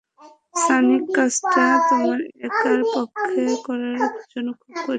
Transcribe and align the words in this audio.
Sonic, 0.55 1.03
কাজটা 1.15 1.65
তোমার 1.87 2.19
একার 2.47 2.79
পক্ষে 2.93 3.43
করার 3.65 3.99
জন্য 4.31 4.49
খুব 4.53 4.73
কঠিন। 4.75 4.87